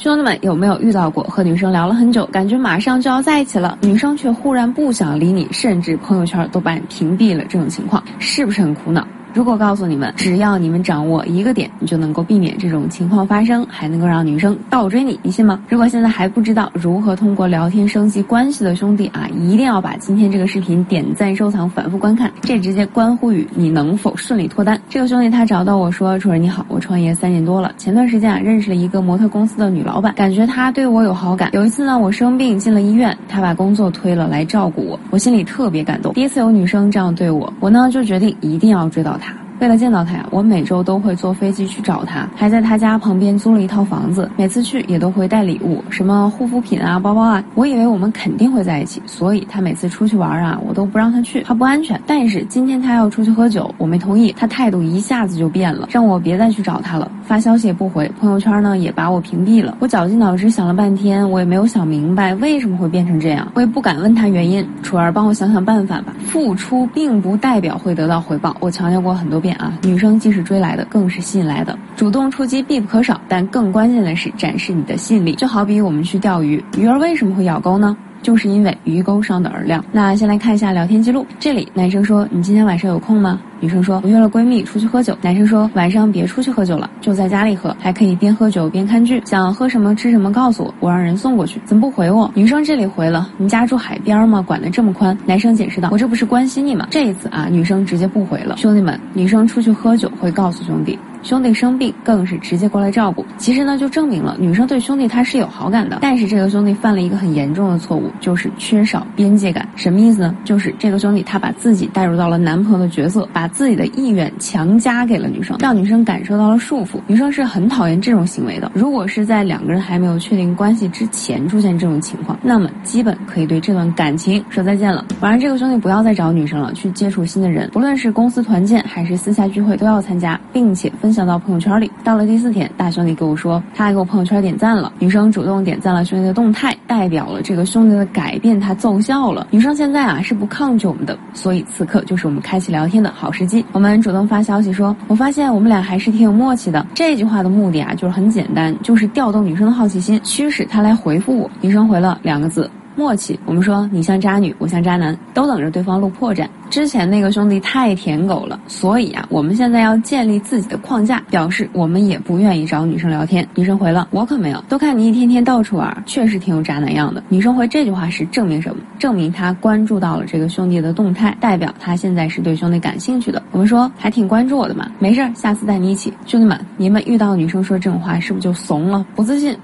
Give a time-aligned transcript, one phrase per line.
[0.00, 7.44] 兄弟们有没有遇到过和女生聊了很久，感觉马上就要在一起了，女生却忽然不想理你，甚至朋友圈都把你屏蔽了？
[7.44, 9.06] 这种情况是不是很苦恼？
[9.32, 15.60] 如果告诉你们，只要你们掌握一个点，你就能够避免这种情况发生，还能够让女生倒追你，你信吗？
[15.68, 24.80] 如果现在还不知道如何通过聊天升级关系的兄弟啊，一定要把今天这个视频点赞、收藏、反复观看，这直接关乎于你能否顺利脱单。
[24.88, 31.50] 这个兄弟他找到我说：“楚儿你好，我创业三年多了，前段时间啊认识了一个模特公司的女老板，感觉她对我有好感。
[31.52, 36.12] 有一次呢，我生病进了医院，她把工作推了来照顾我，我心里特别感动。
[36.14, 39.18] 第一次有女生这样对我，我呢就决定一定要追到。”
[39.60, 44.30] 为了见到他呀，我每周都会坐飞机去找他，还在他家旁边租了一套房子。
[44.36, 47.44] 每次去也都会带礼物，什么护肤品啊、包包啊。
[47.54, 52.00] 我以为我们肯定会在一起，所以他每次出去玩啊，我都不让他去，怕不安全。
[52.06, 59.76] 但是今天他要出去喝酒，我没同意，他态度一下子就变了，让我别再去找他了，发消息也不回，朋友圈呢也把我屏蔽了。
[59.78, 64.66] 我绞尽脑汁想了半天，我也没有想明白为什么会变成这样，我也不敢问他原因。
[64.82, 66.14] 楚儿，帮我想想办法吧。
[66.24, 69.49] 付出并不代表会得到回报，我强调过很多遍。
[69.54, 71.78] 啊，女生既是追来的，更是吸引来的。
[71.96, 75.34] 主动出击必不可少，但更关键的是展示你的吸引力。
[75.34, 77.96] 就好比我们去钓鱼，鱼儿为什么会咬钩呢？
[78.22, 79.84] 就是因为鱼钩上的饵料。
[79.92, 81.26] 那先来看一下聊天记录。
[81.38, 89.22] 这里男生说：“你今天晚上有空吗？”女生说：“我约了闺蜜出去喝酒。”男生说：“晚上别出去喝酒了，就在家里喝，还可以边喝酒边看剧。
[89.26, 92.30] 想喝什么吃什么告诉我，我让人送过去。”怎么不回我？
[92.34, 94.40] 女生这里回了：“你家住海边吗？
[94.40, 98.56] 管得这么宽？”男生解释道：“我这不是关心你吗？”这一次啊，女生直接不回了。
[98.56, 100.98] 兄弟们，女生出去喝酒会告诉兄弟。
[101.22, 105.98] 兄弟生病更是直接过来照顾，其实呢就证明了女生对兄弟他是有好感的。
[106.00, 109.68] 但是这个兄弟犯了一个很严重的错误，就是缺少边界感。
[109.76, 110.34] 什么意思呢？
[110.44, 116.98] 就是这个兄弟他把自己带入到了男朋友的角色，把自己的意愿强加给了女生，让女生感受到了束缚。
[117.06, 118.72] 女生是很讨厌这种行为的。
[118.74, 125.04] 如果是在两个人还没有确定关系之前出现这种情况，那么基本可以对这段感情说再见了。
[125.20, 131.09] 晚上这个兄弟不要再找女生了，去接触新的人，不论是公司团建还是私下聚会都要参加，并且分。
[131.10, 131.90] 分享到朋友圈里。
[132.04, 134.92] 到了第四天，大兄弟跟我说，他还给我朋友圈点赞了。
[135.00, 139.48] 女生主动点赞了兄弟的动态，代表了这个兄弟的改变，他奏效了。
[139.50, 143.64] 女生现在啊是不抗拒我们的，所以此刻就是我们开启聊天的好时机。
[143.72, 146.86] 我们主动发消息说，我发现我们俩还是挺有默契的。
[146.94, 151.50] 这句话的目的啊就是很简单，就是调动女生的好奇心，驱使她来回复我。
[151.60, 152.70] 女生回了两个字。
[152.96, 156.46] 默契，我们说你像渣女，我像渣男，都等着对方露破绽。
[156.68, 163.46] 之前那个兄弟太舔狗了，所以啊，我们现在要建立自己的框架，表示我们也不愿意找女生聊天。
[163.54, 167.22] 女生回了，我可没有，都看你一天天到处玩，确实挺有渣男样的。
[167.28, 168.82] 女生回这句话是证明什么？
[168.98, 173.42] 证明她关注到了这个兄弟的动态，代表她现在是对兄弟感兴趣的。
[173.50, 176.12] 我们说还挺关注我的嘛，没事儿，下次带你一起。
[176.26, 179.56] 兄弟们，你们遇到女生说这种话，是不是就怂了，不自信？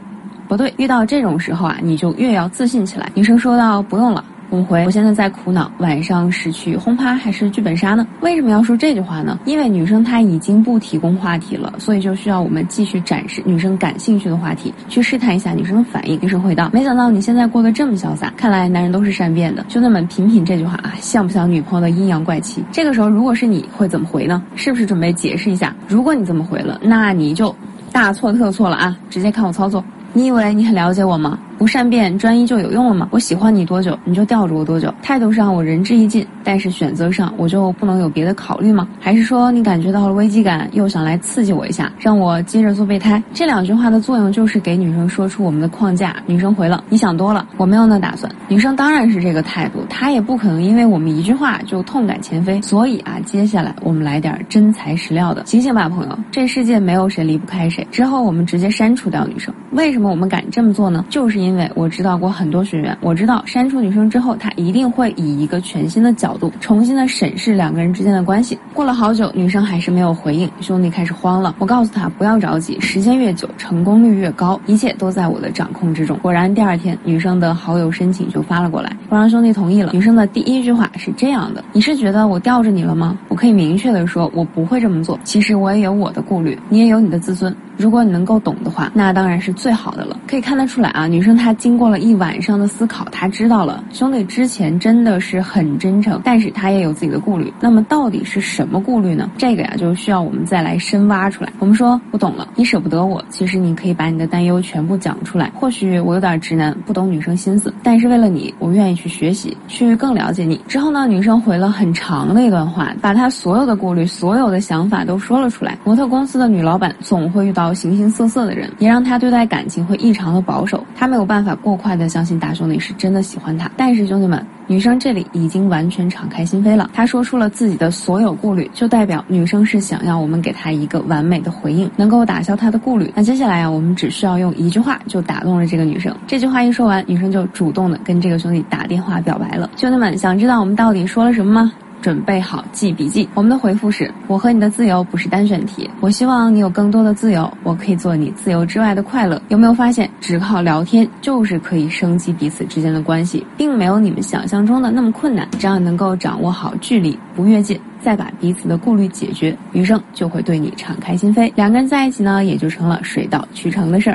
[0.48, 3.10] 不对，遇到这种时候啊，你就越要自信起来。
[3.14, 8.06] 女生说道：“不用了。”我回，我现在在苦恼，晚上是去轰趴还是剧本杀呢？
[8.20, 9.36] 为什么要说这句话呢？
[9.44, 16.16] 因为女生她已经不提供话题了，所以就需要我们继续展示女生感兴趣的话题，去试探一下女生的反应。
[16.22, 22.62] 女生回道：“没想到你现在过得这么潇洒，看来男人都是善变的。”兄弟们品品这句话啊，像不像女朋友的阴阳怪气？
[22.70, 24.40] 这个时候如果是你会怎么回呢？
[24.54, 25.74] 是不是准备解释一下？
[25.88, 27.52] 如果你这么回了，那你就
[27.90, 28.96] 大错特错了啊！
[29.10, 29.84] 直接看我操作。
[30.12, 31.38] 你以为你很了解我吗？
[31.58, 33.08] 不善变，专一就有用了吗？
[33.10, 34.92] 我喜欢你多久，你就吊着我多久。
[35.02, 38.86] 态度上我仁至义尽，但是选择上我就不能有别的考虑吗？
[39.00, 43.22] 还是说你感觉到了危机感，又想来刺激我一下，让我接着做备胎？
[43.32, 46.16] 这两句话的作用就是给女生说出我们的框架。
[46.26, 48.30] 女生回了，你想多了，我没有那打算。
[48.48, 52.60] 女生当然是这个态度，她也不可能因为我们一句话就痛改前非。
[52.60, 55.44] 所以啊，接下来我们来点真材实料的。
[55.46, 57.86] 醒醒吧，朋友，这世界没有谁离不开谁。
[57.90, 59.54] 之后我们直接删除掉女生。
[59.72, 61.04] 为什么我们敢这么做呢？
[61.08, 68.58] 就是因因为我指导过很多学员，我知道删除女生之后，他一定会以一个全新的角度，重新的审视两个人之间的关系。
[68.74, 71.54] 过了好久，女生还是没有回应，兄弟开始慌了。
[71.60, 76.18] 我告诉他不要着急，时间越久，成功率越高，一切都在我的掌控之中。
[76.20, 79.92] 果然，第二天女生的好友申请就发了过来，我让兄弟同意了。
[79.92, 83.16] 女生的第一句话是这样的：你是觉得我吊着你了吗？
[83.28, 85.16] 我可以明确的说，我不会这么做。
[85.22, 87.54] 其实我也有我的顾虑，你也有你的自尊。
[87.76, 90.18] 如果你能够懂的话，那当然是最好的了。
[90.26, 97.52] 可以看得出来啊，女生她经过了一晚上的思考，她知道了兄弟之前真的是很真诚，但是他也有自己的顾虑。
[97.60, 99.30] 那么到底是什么顾虑呢？
[99.36, 101.52] 这个呀，就需要我们再来深挖出来。
[101.58, 105.52] 我们说我懂了，你舍不得我，其实你可以把你的担忧全部讲出来。
[105.54, 110.60] 或许我有点直男，不懂女生心思，但是为了你，我愿意去学习，去更了解你。
[110.66, 115.78] 之后呢，女生回了很长的一段话，把她所有的顾虑、所有的想法都说了出来。
[115.84, 117.65] 模特公司的女老板总会遇到。
[117.66, 120.86] 到形形色色的人，也让他对待感情会异常的保守。
[120.94, 123.68] 他没有办法过快的相信大兄弟是真的喜欢他。
[123.76, 126.88] 但是兄弟们，女生这里已经完全敞开心扉了。
[126.94, 133.12] 她说出了自己的所有顾虑，就代表女生是想要我们给她一个完美的回应，能够打消她的顾虑。
[133.16, 136.16] 那接下来啊，我们只需要用一句话就打动了这个女生。
[136.24, 139.68] 这句话一说完，女生就主动的跟这个兄弟打电话表白了。
[139.76, 141.72] 兄弟们，想知道我们到底说了什么吗？
[142.06, 143.28] 准备好记笔记。
[143.34, 145.90] 我们的回复是：我和你的自由不是单选题。
[145.98, 149.42] 我希望你有更多的自由，我可以做你自由之外的快乐。
[149.48, 155.48] 有没有发现，只靠聊天就是可以升级彼此之间的关系，并没有你们想象中的那么困难。
[155.58, 161.50] 只要能够掌握好距离，不越界，再把彼此的顾虑解决，余生就会对你敞开心扉。
[161.56, 164.14] 两个人在一起呢，也就成了水到渠成的事儿。